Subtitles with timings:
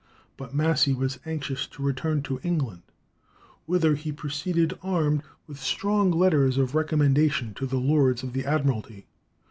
[0.35, 2.81] But Massey was anxious to return to England,
[3.67, 9.05] whither he proceeded armed with strong letters of recommendation to the lords of the Admiralty.